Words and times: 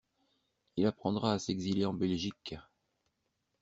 Il 0.77 0.87
apprendra 0.87 1.31
à 1.33 1.37
s'exiler 1.37 1.85
en 1.85 1.93
Belgique. 1.93 2.55